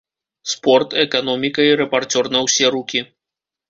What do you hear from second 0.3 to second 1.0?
Спорт,